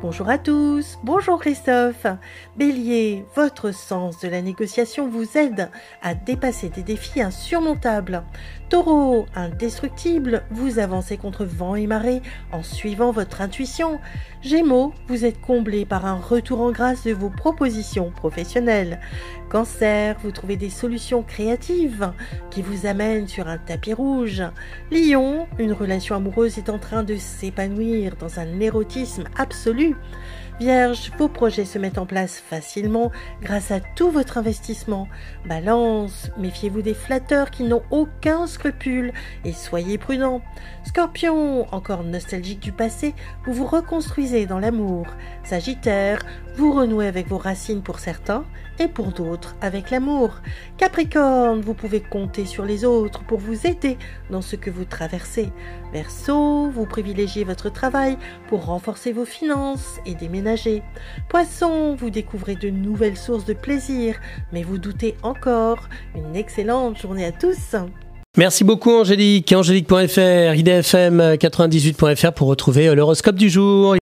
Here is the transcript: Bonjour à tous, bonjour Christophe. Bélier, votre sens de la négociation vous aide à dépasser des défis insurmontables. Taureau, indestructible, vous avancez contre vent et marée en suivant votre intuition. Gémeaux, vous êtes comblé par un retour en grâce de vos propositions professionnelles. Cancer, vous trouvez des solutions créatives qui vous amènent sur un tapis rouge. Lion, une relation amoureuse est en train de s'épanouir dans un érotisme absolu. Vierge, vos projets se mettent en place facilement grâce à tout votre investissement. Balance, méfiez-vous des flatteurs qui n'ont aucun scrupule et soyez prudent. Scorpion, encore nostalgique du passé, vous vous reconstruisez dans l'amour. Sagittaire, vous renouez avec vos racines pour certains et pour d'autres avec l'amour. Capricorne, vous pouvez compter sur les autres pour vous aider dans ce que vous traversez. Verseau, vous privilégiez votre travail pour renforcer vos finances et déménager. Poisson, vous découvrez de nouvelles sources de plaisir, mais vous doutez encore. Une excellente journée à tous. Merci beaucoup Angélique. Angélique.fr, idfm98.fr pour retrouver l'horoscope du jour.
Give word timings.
Bonjour 0.00 0.28
à 0.30 0.38
tous, 0.38 0.96
bonjour 1.02 1.40
Christophe. 1.40 2.06
Bélier, 2.56 3.24
votre 3.34 3.72
sens 3.74 4.20
de 4.20 4.28
la 4.28 4.42
négociation 4.42 5.08
vous 5.08 5.36
aide 5.36 5.70
à 6.02 6.14
dépasser 6.14 6.68
des 6.68 6.84
défis 6.84 7.20
insurmontables. 7.20 8.22
Taureau, 8.68 9.26
indestructible, 9.34 10.44
vous 10.50 10.78
avancez 10.78 11.16
contre 11.16 11.44
vent 11.44 11.74
et 11.74 11.88
marée 11.88 12.22
en 12.52 12.62
suivant 12.62 13.10
votre 13.10 13.40
intuition. 13.40 13.98
Gémeaux, 14.40 14.92
vous 15.08 15.24
êtes 15.24 15.40
comblé 15.40 15.84
par 15.84 16.06
un 16.06 16.16
retour 16.16 16.60
en 16.60 16.70
grâce 16.70 17.02
de 17.02 17.12
vos 17.12 17.30
propositions 17.30 18.12
professionnelles. 18.12 19.00
Cancer, 19.48 20.16
vous 20.22 20.30
trouvez 20.30 20.56
des 20.56 20.70
solutions 20.70 21.22
créatives 21.22 22.12
qui 22.50 22.62
vous 22.62 22.86
amènent 22.86 23.26
sur 23.26 23.48
un 23.48 23.58
tapis 23.58 23.94
rouge. 23.94 24.42
Lion, 24.92 25.48
une 25.58 25.72
relation 25.72 26.14
amoureuse 26.14 26.58
est 26.58 26.68
en 26.68 26.78
train 26.78 27.02
de 27.02 27.16
s'épanouir 27.16 28.16
dans 28.16 28.38
un 28.38 28.60
érotisme 28.60 29.24
absolu. 29.36 29.87
Vierge, 30.60 31.12
vos 31.18 31.28
projets 31.28 31.64
se 31.64 31.78
mettent 31.78 31.98
en 31.98 32.06
place 32.06 32.40
facilement 32.40 33.12
grâce 33.40 33.70
à 33.70 33.78
tout 33.78 34.10
votre 34.10 34.38
investissement. 34.38 35.06
Balance, 35.46 36.32
méfiez-vous 36.36 36.82
des 36.82 36.94
flatteurs 36.94 37.52
qui 37.52 37.62
n'ont 37.62 37.84
aucun 37.92 38.48
scrupule 38.48 39.12
et 39.44 39.52
soyez 39.52 39.98
prudent. 39.98 40.42
Scorpion, 40.84 41.72
encore 41.72 42.02
nostalgique 42.02 42.58
du 42.58 42.72
passé, 42.72 43.14
vous 43.44 43.52
vous 43.52 43.66
reconstruisez 43.66 44.46
dans 44.46 44.58
l'amour. 44.58 45.06
Sagittaire, 45.44 46.24
vous 46.56 46.72
renouez 46.72 47.06
avec 47.06 47.28
vos 47.28 47.38
racines 47.38 47.82
pour 47.82 48.00
certains 48.00 48.44
et 48.80 48.88
pour 48.88 49.12
d'autres 49.12 49.54
avec 49.60 49.90
l'amour. 49.90 50.40
Capricorne, 50.76 51.60
vous 51.60 51.74
pouvez 51.74 52.00
compter 52.00 52.46
sur 52.46 52.64
les 52.64 52.84
autres 52.84 53.22
pour 53.22 53.38
vous 53.38 53.64
aider 53.64 53.96
dans 54.30 54.42
ce 54.42 54.56
que 54.56 54.70
vous 54.70 54.84
traversez. 54.84 55.52
Verseau, 55.92 56.68
vous 56.68 56.84
privilégiez 56.84 57.44
votre 57.44 57.70
travail 57.70 58.18
pour 58.48 58.64
renforcer 58.66 59.12
vos 59.12 59.24
finances 59.24 59.77
et 60.06 60.14
déménager. 60.14 60.82
Poisson, 61.28 61.94
vous 61.94 62.10
découvrez 62.10 62.56
de 62.56 62.70
nouvelles 62.70 63.16
sources 63.16 63.44
de 63.44 63.54
plaisir, 63.54 64.16
mais 64.52 64.62
vous 64.62 64.78
doutez 64.78 65.16
encore. 65.22 65.88
Une 66.14 66.36
excellente 66.36 66.98
journée 66.98 67.24
à 67.24 67.32
tous. 67.32 67.76
Merci 68.36 68.62
beaucoup 68.62 68.92
Angélique. 68.92 69.52
Angélique.fr, 69.52 70.54
idfm98.fr 70.54 72.32
pour 72.32 72.46
retrouver 72.46 72.94
l'horoscope 72.94 73.34
du 73.34 73.50
jour. 73.50 73.96